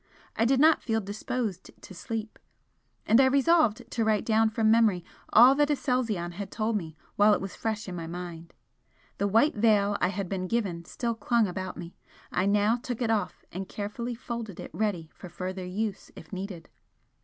[0.35, 2.39] I did not feel disposed to sleep,
[3.05, 7.35] and I resolved to write down from memory all that Aselzion had told me while
[7.35, 8.51] it was fresh in my mind.
[9.19, 11.93] The white veil I had been given still clung about me,
[12.31, 16.67] I now took it off and carefully folded it ready for further use if needed.